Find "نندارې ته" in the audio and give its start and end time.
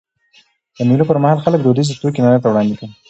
2.21-2.47